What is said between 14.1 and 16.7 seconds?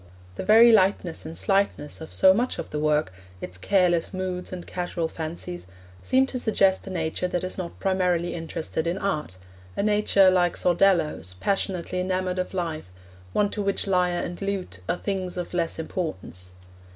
and lute are things of less importance.